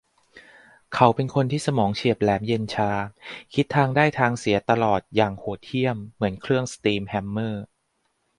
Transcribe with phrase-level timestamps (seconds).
[0.93, 2.91] เขาเป็นเหมือนสมองที่เฉียบแหลม เย็นชา
[3.53, 7.65] คิดทางได้ทางเสียตลอดอย่างโหดเหี้ยมเหมือนเครื่องสตรีมแฮมเมอร์